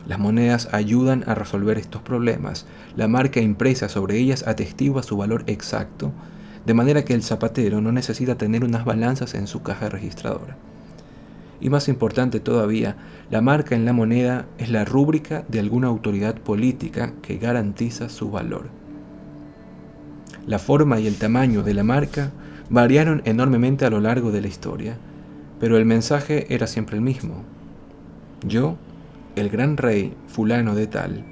[0.08, 2.67] Las monedas ayudan a resolver estos problemas.
[2.95, 6.12] La marca impresa sobre ellas atestigua su valor exacto
[6.65, 10.58] de manera que el zapatero no necesita tener unas balanzas en su caja registradora.
[11.62, 12.96] Y más importante todavía,
[13.32, 18.30] la marca en la moneda es la rúbrica de alguna autoridad política que garantiza su
[18.30, 18.70] valor.
[20.48, 22.32] La forma y el tamaño de la marca
[22.70, 24.98] variaron enormemente a lo largo de la historia,
[25.60, 27.44] pero el mensaje era siempre el mismo.
[28.46, 28.78] Yo,
[29.36, 31.24] el gran rey fulano de tal,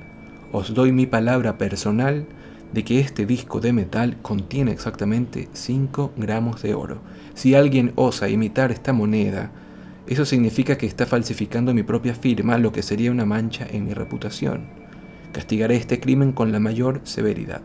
[0.51, 2.25] os doy mi palabra personal
[2.73, 6.97] de que este disco de metal contiene exactamente 5 gramos de oro.
[7.35, 9.51] Si alguien osa imitar esta moneda,
[10.07, 13.93] eso significa que está falsificando mi propia firma, lo que sería una mancha en mi
[13.93, 14.65] reputación.
[15.31, 17.61] Castigaré este crimen con la mayor severidad.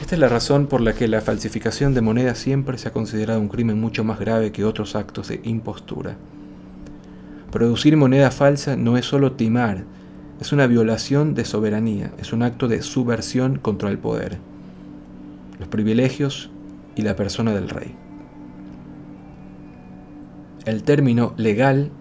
[0.00, 3.40] Esta es la razón por la que la falsificación de moneda siempre se ha considerado
[3.40, 6.16] un crimen mucho más grave que otros actos de impostura.
[7.50, 9.84] Producir moneda falsa no es solo timar,
[10.40, 14.38] es una violación de soberanía, es un acto de subversión contra el poder,
[15.58, 16.50] los privilegios
[16.94, 18.05] y la persona del rey.
[20.66, 21.92] El término legal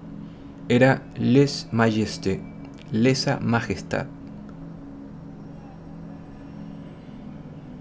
[0.70, 2.42] era les majesté,
[2.92, 4.08] lesa majestad,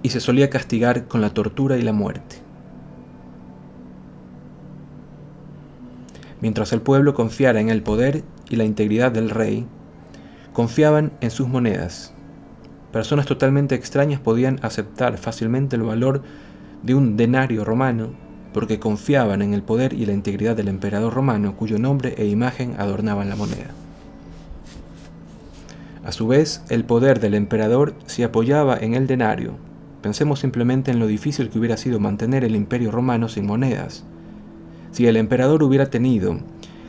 [0.03, 2.37] y se solía castigar con la tortura y la muerte.
[6.43, 9.67] Mientras el pueblo confiara en el poder y la integridad del rey,
[10.53, 12.13] confiaban en sus monedas.
[12.93, 16.21] Personas totalmente extrañas podían aceptar fácilmente el valor
[16.83, 18.24] de un denario romano
[18.55, 22.77] porque confiaban en el poder y la integridad del emperador romano cuyo nombre e imagen
[22.79, 23.73] adornaban la moneda.
[26.03, 29.57] A su vez, el poder del emperador se apoyaba en el denario.
[30.01, 34.05] Pensemos simplemente en lo difícil que hubiera sido mantener el imperio romano sin monedas.
[34.93, 36.39] Si el emperador hubiera tenido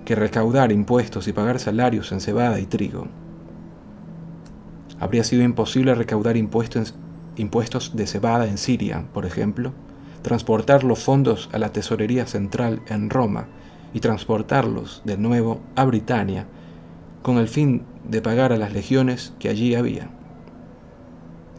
[0.05, 3.07] que recaudar impuestos y pagar salarios en cebada y trigo,
[4.99, 6.95] Habría sido imposible recaudar impuestos,
[7.35, 9.73] impuestos de cebada en Siria, por ejemplo,
[10.25, 13.45] transportar los fondos a la tesorería central en Roma
[13.93, 16.47] y transportarlos de nuevo a Britania
[17.21, 20.09] con el fin de pagar a las legiones que allí había.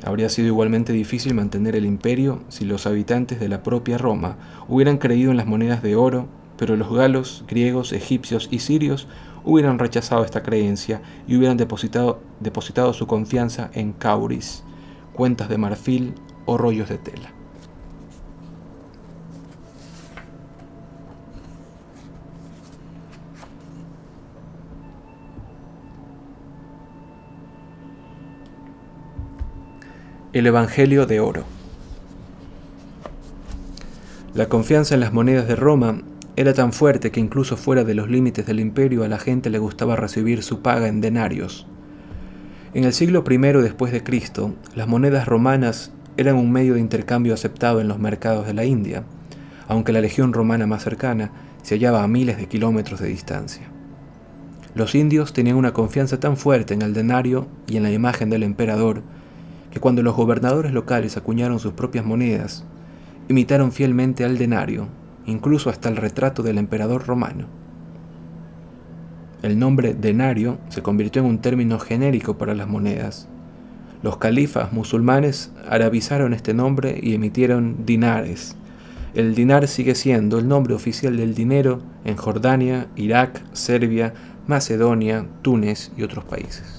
[0.04, 4.36] Habría sido igualmente difícil mantener el imperio si los habitantes de la propia Roma
[4.66, 6.26] hubieran creído en las monedas de oro,
[6.58, 9.06] pero los galos, griegos, egipcios y sirios
[9.44, 14.64] hubieran rechazado esta creencia y hubieran depositado, depositado su confianza en cauris,
[15.12, 16.14] cuentas de marfil
[16.46, 17.35] o rollos de tela.
[30.36, 31.44] El Evangelio de Oro.
[34.34, 36.02] La confianza en las monedas de Roma
[36.36, 39.58] era tan fuerte que incluso fuera de los límites del imperio a la gente le
[39.58, 41.66] gustaba recibir su paga en denarios.
[42.74, 47.32] En el siglo I después de Cristo, las monedas romanas eran un medio de intercambio
[47.32, 49.04] aceptado en los mercados de la India,
[49.68, 51.30] aunque la legión romana más cercana
[51.62, 53.70] se hallaba a miles de kilómetros de distancia.
[54.74, 58.42] Los indios tenían una confianza tan fuerte en el denario y en la imagen del
[58.42, 59.02] emperador
[59.70, 62.64] que cuando los gobernadores locales acuñaron sus propias monedas,
[63.28, 64.88] imitaron fielmente al denario,
[65.26, 67.46] incluso hasta el retrato del emperador romano.
[69.42, 73.28] El nombre denario se convirtió en un término genérico para las monedas.
[74.02, 78.56] Los califas musulmanes arabizaron este nombre y emitieron dinares.
[79.14, 84.14] El dinar sigue siendo el nombre oficial del dinero en Jordania, Irak, Serbia,
[84.46, 86.75] Macedonia, Túnez y otros países.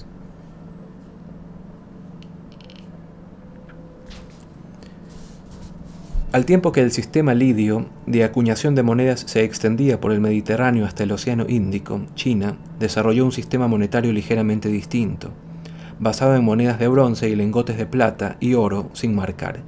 [6.30, 10.84] Al tiempo que el sistema lidio de acuñación de monedas se extendía por el Mediterráneo
[10.84, 15.30] hasta el Océano Índico, China desarrolló un sistema monetario ligeramente distinto,
[15.98, 19.60] basado en monedas de bronce y lingotes de plata y oro sin marcar.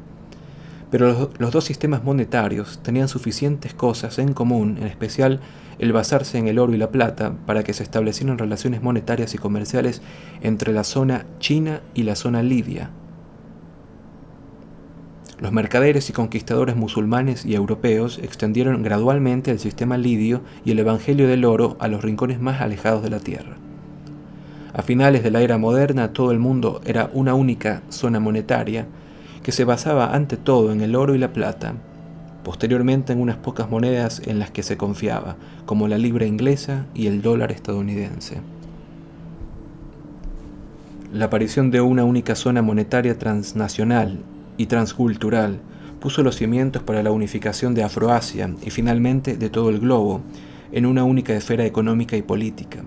[0.91, 5.41] Pero los, dos sistemas monetarios tenían suficientes cosas en común, en especial
[5.79, 9.39] el basarse en el oro y la plata, para que se establecieran relaciones monetarias y
[9.39, 10.03] comerciales
[10.43, 12.91] entre la zona china y la zona lidia,
[15.41, 21.27] los mercaderes y conquistadores musulmanes y europeos extendieron gradualmente el sistema lidio y el Evangelio
[21.29, 23.57] del oro a los rincones más alejados de la tierra.
[24.75, 28.87] A finales de la era moderna todo el mundo era una única zona monetaria
[29.43, 31.73] que se basaba ante todo en el oro y la plata,
[32.45, 37.07] posteriormente en unas pocas monedas en las que se confiaba, como la libra inglesa y
[37.07, 38.43] el dólar estadounidense.
[41.15, 44.19] La aparición de una única zona monetaria transnacional
[44.61, 45.59] y transcultural,
[46.01, 50.21] puso los cimientos para la unificación de Afroasia y finalmente de todo el globo,
[50.71, 52.81] en una única esfera económica y política.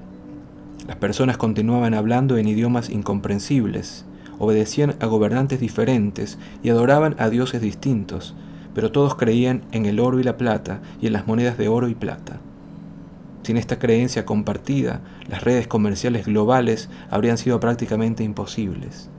[0.87, 4.05] Las personas continuaban hablando en idiomas incomprensibles,
[4.37, 8.35] obedecían a gobernantes diferentes y adoraban a dioses distintos,
[8.75, 11.87] pero todos creían en el oro y la plata y en las monedas de oro
[11.89, 12.39] y plata.
[13.41, 19.09] Sin esta creencia compartida, las redes comerciales globales habrían sido prácticamente imposibles.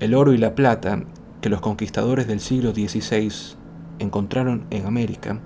[0.00, 1.02] El oro y la plata
[1.40, 3.32] que los conquistadores del siglo XVI
[3.98, 5.40] encontraron en América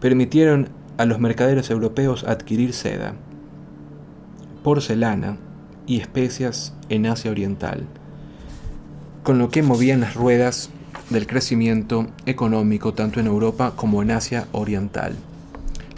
[0.00, 3.14] permitieron a los mercaderes europeos adquirir seda,
[4.64, 5.36] porcelana
[5.86, 7.84] y especias en Asia Oriental,
[9.22, 10.70] con lo que movían las ruedas
[11.08, 15.14] del crecimiento económico tanto en Europa como en Asia Oriental.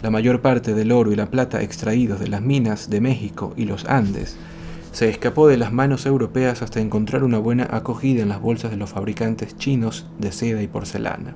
[0.03, 3.65] La mayor parte del oro y la plata extraídos de las minas de México y
[3.65, 4.37] los Andes
[4.93, 8.77] se escapó de las manos europeas hasta encontrar una buena acogida en las bolsas de
[8.77, 11.33] los fabricantes chinos de seda y porcelana.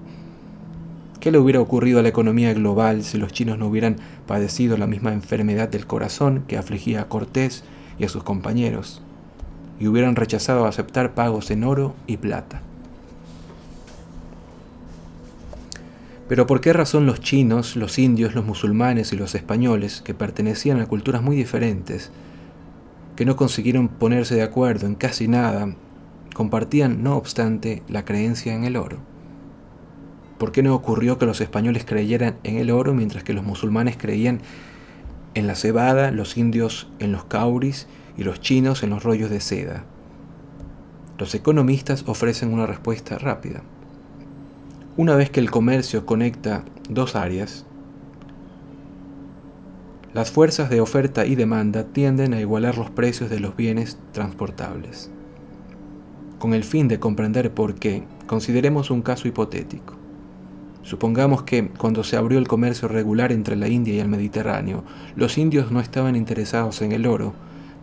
[1.20, 3.98] ¿Qué le hubiera ocurrido a la economía global si los chinos no hubieran
[4.28, 7.64] padecido la misma enfermedad del corazón que afligía a Cortés
[7.98, 9.02] y a sus compañeros,
[9.80, 12.62] y hubieran rechazado aceptar pagos en oro y plata?
[16.30, 20.80] Pero ¿por qué razón los chinos, los indios, los musulmanes y los españoles, que pertenecían
[20.80, 22.12] a culturas muy diferentes,
[23.18, 25.76] que no consiguieron ponerse de acuerdo en casi nada,
[26.36, 29.00] compartían, no obstante, la creencia en el oro.
[30.38, 33.98] ¿Por qué no ocurrió que los españoles creyeran en el oro mientras que los musulmanes
[33.98, 34.40] creían
[35.34, 37.88] en la cebada, los indios en los cauris
[38.18, 39.84] y los chinos en los rollos de seda?
[41.18, 43.64] Los economistas ofrecen una respuesta rápida.
[44.96, 47.66] Una vez que el comercio conecta dos áreas,
[50.14, 55.12] las fuerzas de oferta y demanda tienden a igualar los precios de los bienes transportables.
[56.40, 59.96] Con el fin de comprender por qué, consideremos un caso hipotético.
[60.82, 64.84] Supongamos que, cuando se abrió el comercio regular entre la India y el Mediterráneo,
[65.16, 67.34] los indios no estaban interesados en el oro,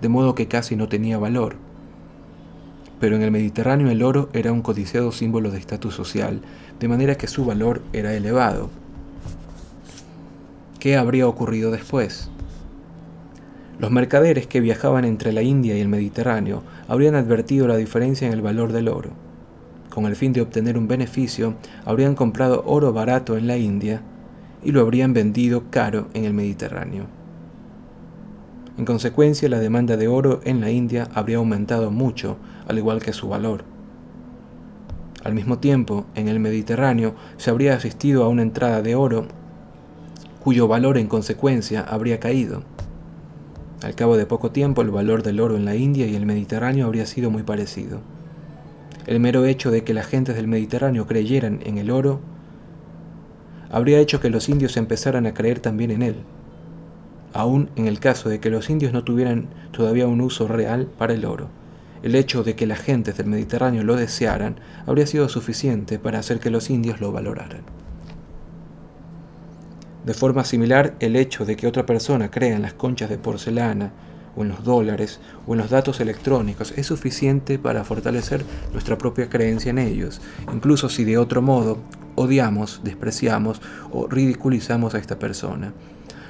[0.01, 1.57] de modo que casi no tenía valor.
[3.01, 6.41] Pero en el Mediterráneo el oro era un codiciado símbolo de estatus social,
[6.81, 8.70] de manera que su valor era elevado,
[10.85, 12.28] ¿Qué habría ocurrido después?
[13.78, 18.35] Los mercaderes que viajaban entre la India y el Mediterráneo habrían advertido la diferencia en
[18.35, 19.09] el valor del oro.
[19.89, 21.55] Con el fin de obtener un beneficio,
[21.87, 24.03] habrían comprado oro barato en la India
[24.62, 27.07] y lo habrían vendido caro en el Mediterráneo.
[28.76, 32.37] En consecuencia, la demanda de oro en la India habría aumentado mucho,
[32.68, 33.64] al igual que su valor.
[35.24, 39.28] Al mismo tiempo, en el Mediterráneo se habría asistido a una entrada de oro
[40.45, 42.64] cuyo valor en consecuencia habría caído.
[43.82, 46.84] Al cabo de poco tiempo el valor del oro en la India y el Mediterráneo
[46.84, 48.01] habría sido muy parecido.
[49.07, 52.20] El mero hecho de que las gentes del Mediterráneo creyeran en el oro
[53.70, 56.16] habría hecho que los indios empezaran a creer también en él,
[57.32, 61.14] aun en el caso de que los indios no tuvieran todavía un uso real para
[61.14, 61.49] el oro.
[62.03, 66.38] El hecho de que las gentes del Mediterráneo lo desearan habría sido suficiente para hacer
[66.38, 67.62] que los indios lo valoraran.
[70.05, 73.92] De forma similar, el hecho de que otra persona crea en las conchas de porcelana,
[74.36, 79.28] o en los dólares, o en los datos electrónicos, es suficiente para fortalecer nuestra propia
[79.28, 80.20] creencia en ellos,
[80.52, 81.78] incluso si de otro modo
[82.16, 85.72] odiamos, despreciamos o ridiculizamos a esta persona.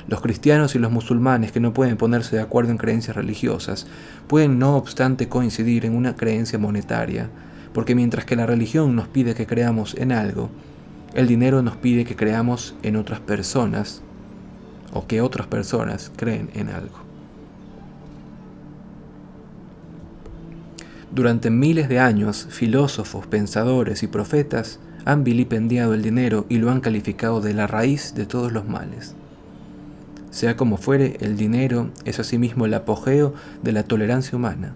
[0.07, 3.87] Los cristianos y los musulmanes que no pueden ponerse de acuerdo en creencias religiosas
[4.29, 7.31] pueden no obstante coincidir en una creencia monetaria,
[7.73, 10.51] porque mientras que la religión nos pide que creamos en algo,
[11.15, 14.03] el dinero nos pide que creamos en otras personas
[14.93, 16.99] o que otras personas creen en algo.
[21.13, 26.81] Durante miles de años, filósofos, pensadores y profetas han vilipendiado el dinero y lo han
[26.81, 29.15] calificado de la raíz de todos los males.
[30.33, 34.73] Sea como fuere, el dinero es asimismo el apogeo de la tolerancia humana.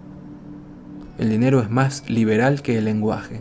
[1.19, 3.41] El dinero es más liberal que el lenguaje,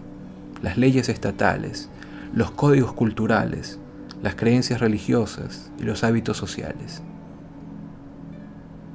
[0.64, 1.90] las leyes estatales,
[2.34, 3.80] los códigos culturales,
[4.22, 7.02] las creencias religiosas y los hábitos sociales.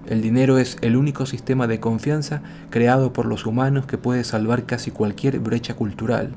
[0.07, 4.64] El dinero es el único sistema de confianza creado por los humanos que puede salvar
[4.66, 6.33] casi cualquier brecha cultural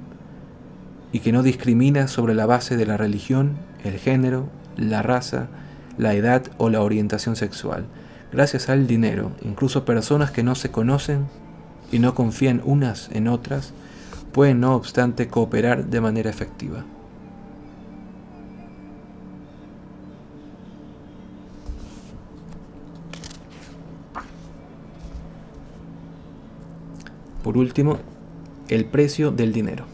[1.11, 5.47] y que no discrimina sobre la base de la religión, el género, la raza,
[5.97, 7.85] la edad o la orientación sexual.
[8.31, 11.25] Gracias al dinero, incluso personas que no se conocen
[11.91, 13.73] y no confían unas en otras
[14.35, 16.83] pueden no obstante cooperar de manera efectiva.
[27.45, 27.99] Por último,
[28.67, 29.85] el precio del dinero.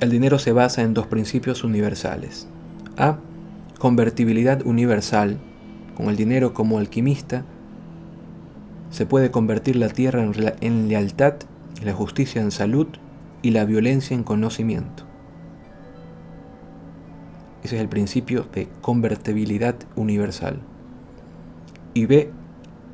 [0.00, 2.48] El dinero se basa en dos principios universales.
[2.96, 3.18] A.
[3.78, 5.36] Convertibilidad universal.
[5.94, 7.44] Con el dinero como alquimista,
[8.90, 10.26] se puede convertir la tierra
[10.62, 11.34] en, lealtad,
[11.82, 12.88] la justicia en salud
[13.42, 15.04] y la violencia en conocimiento.
[17.62, 20.60] Ese es el principio de convertibilidad universal.
[21.94, 22.30] Y B.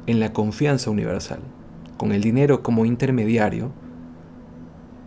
[0.06, 1.40] En la confianza universal
[1.96, 3.70] con el dinero como intermediario,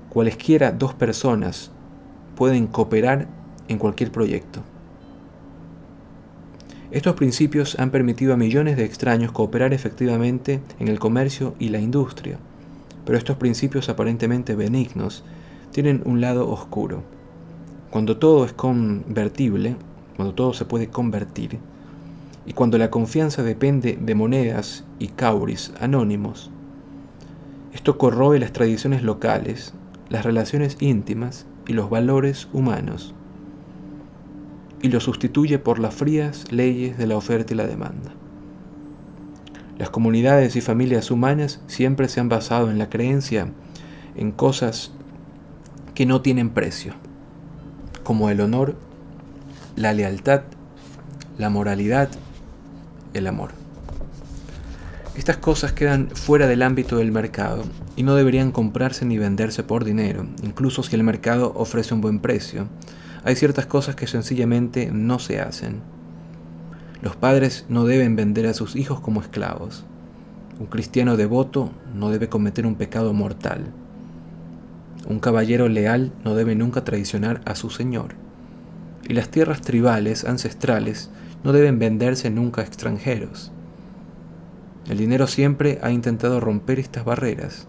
[0.09, 1.71] cualesquiera dos personas
[2.35, 3.27] pueden cooperar
[3.67, 4.63] en cualquier proyecto.
[6.89, 11.79] Estos principios han permitido a millones de extraños cooperar efectivamente en el comercio y la
[11.79, 12.39] industria,
[13.07, 15.23] pero estos principios aparentemente benignos
[15.71, 17.03] tienen un lado oscuro.
[17.89, 19.77] Cuando todo es convertible,
[20.17, 21.57] cuando todo se puede convertir,
[22.45, 26.51] y cuando la confianza depende de monedas y cauris anónimos,
[27.71, 29.73] esto corroe las tradiciones locales,
[30.09, 33.15] las relaciones íntimas y los valores humanos,
[34.81, 38.11] y lo sustituye por las frías leyes de la oferta y la demanda.
[39.77, 43.51] Las comunidades y familias humanas siempre se han basado en la creencia
[44.15, 44.91] en cosas
[45.93, 46.93] que no tienen precio,
[48.03, 48.75] como el honor,
[49.75, 50.41] la lealtad,
[51.37, 52.09] la moralidad,
[53.13, 53.51] el amor.
[55.15, 57.63] Estas cosas quedan fuera del ámbito del mercado
[57.95, 62.19] y no deberían comprarse ni venderse por dinero, incluso si el mercado ofrece un buen
[62.19, 62.67] precio.
[63.23, 65.81] Hay ciertas cosas que sencillamente no se hacen.
[67.07, 69.85] Los padres no deben vender a sus hijos como esclavos.
[70.59, 73.67] Un cristiano devoto no debe cometer un pecado mortal.
[75.07, 78.15] Un caballero leal no debe nunca traicionar a su señor.
[79.07, 81.09] Y las tierras tribales ancestrales
[81.45, 83.53] no deben venderse nunca a extranjeros.
[84.89, 87.67] El dinero siempre ha intentado romper estas barreras,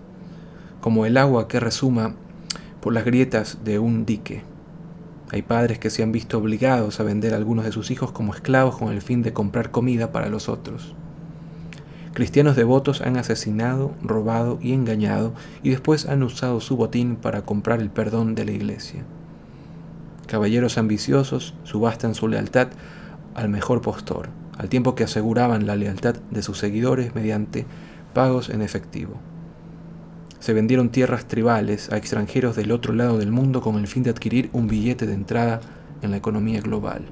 [0.80, 2.16] como el agua que resuma
[2.80, 4.42] por las grietas de un dique.
[5.30, 8.34] Hay padres que se han visto obligados a vender a algunos de sus hijos como
[8.34, 10.94] esclavos con el fin de comprar comida para los otros.
[12.14, 17.80] Cristianos devotos han asesinado, robado y engañado y después han usado su botín para comprar
[17.80, 19.04] el perdón de la iglesia.
[20.26, 22.68] Caballeros ambiciosos subastan su lealtad
[23.34, 27.64] al mejor postor al tiempo que aseguraban la lealtad de sus seguidores mediante
[28.12, 29.14] pagos en efectivo.
[30.48, 34.08] Se vendieron tierras tribales a extranjeros del otro lado del mundo con el fin de
[34.08, 35.60] adquirir un billete de entrada
[36.00, 37.04] en la economía global.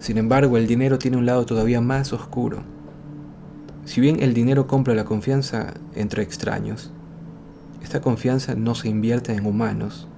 [0.00, 2.58] Sin embargo, el dinero tiene un lado todavía más oscuro.
[3.86, 6.90] Si bien el dinero compra la confianza entre extraños,
[7.82, 10.08] esta confianza no se invierte en humanos,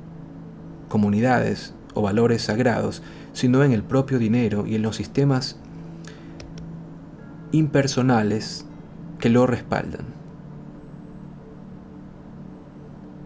[0.89, 3.01] comunidades o valores sagrados,
[3.33, 5.57] sino en el propio dinero y en los sistemas
[7.53, 8.66] impersonales
[9.20, 10.24] que lo respaldan.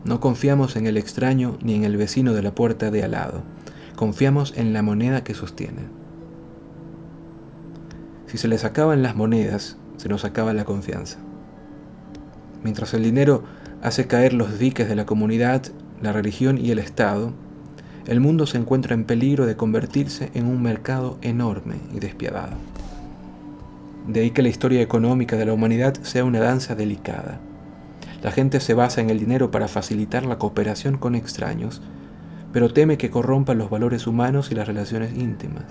[0.08, 3.42] No confiamos en el extraño ni en el vecino de la puerta de al lado.
[3.94, 5.82] Confiamos en la moneda que sostiene.
[8.24, 11.18] Si se les acaban las monedas, se nos acaba la confianza.
[12.64, 13.44] Mientras el dinero
[13.82, 15.64] hace caer los diques de la comunidad,
[16.00, 17.34] la religión y el Estado,
[18.06, 22.56] el mundo se encuentra en peligro de convertirse en un mercado enorme y despiadado.
[24.06, 27.42] De ahí que la historia económica de la humanidad sea una danza delicada.
[28.22, 31.80] La gente se basa en el dinero para facilitar la cooperación con extraños,
[32.52, 35.64] pero teme que corrompa los valores humanos y las relaciones íntimas.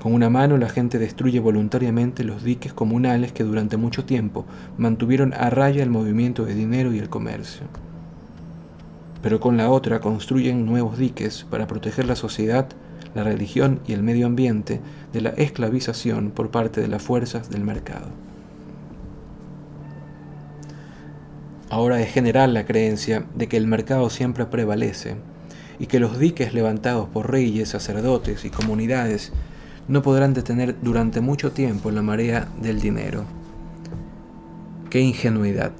[0.00, 4.46] Con una mano la gente destruye voluntariamente los diques comunales que durante mucho tiempo
[4.78, 7.66] mantuvieron a raya el movimiento de dinero y el comercio
[9.26, 12.68] pero con la otra construyen nuevos diques para proteger la sociedad,
[13.12, 14.80] la religión y el medio ambiente
[15.12, 18.06] de la esclavización por parte de las fuerzas del mercado.
[21.68, 25.16] Ahora es general la creencia de que el mercado siempre prevalece
[25.80, 29.32] y que los diques levantados por reyes, sacerdotes y comunidades
[29.88, 33.24] no podrán detener durante mucho tiempo la marea del dinero.
[34.90, 35.72] ¡Qué ingenuidad!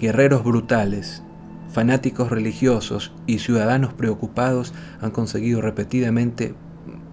[0.00, 1.22] Guerreros brutales,
[1.70, 4.72] fanáticos religiosos y ciudadanos preocupados
[5.02, 6.54] han conseguido repetidamente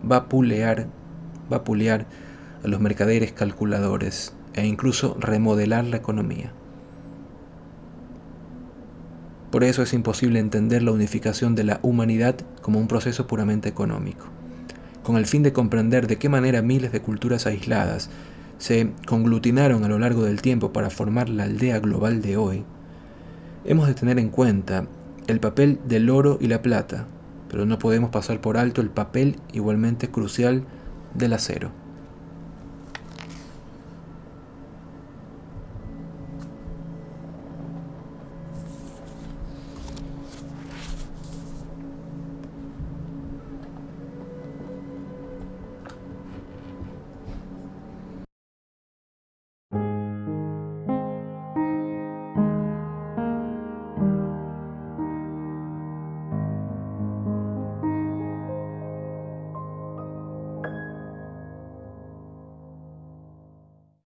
[0.04, 0.88] vapulear,
[1.50, 2.06] vapulear
[2.64, 6.54] a los mercaderes calculadores e incluso remodelar la economía.
[9.54, 14.26] Por eso es imposible entender la unificación de la humanidad como un proceso puramente económico.
[15.04, 18.10] Con el fin de comprender de qué manera miles de culturas aisladas
[18.58, 22.66] se conglutinaron a lo largo del tiempo para formar la aldea global de hoy,
[23.64, 24.88] Hemos de tener en cuenta
[25.28, 27.06] el papel del oro y la plata,
[27.48, 30.64] pero no podemos pasar por alto el papel igualmente crucial
[31.14, 31.83] del acero.